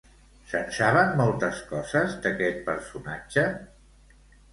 Se'n 0.51 0.69
saben 0.77 1.11
moltes 1.19 1.59
coses 1.73 2.15
d'aquest 2.23 2.63
personatge? 2.71 3.45